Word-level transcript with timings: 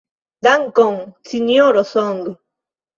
Dankon, 0.47 0.97
Sinjoro 1.29 1.87
Song. 1.95 2.27